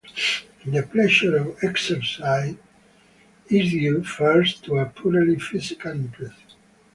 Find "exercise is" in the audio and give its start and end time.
1.63-3.69